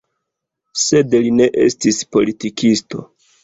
[0.83, 3.09] Sed li ne estis politikisto.